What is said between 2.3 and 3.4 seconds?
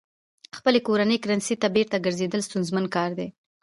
ستونزمن کار دی.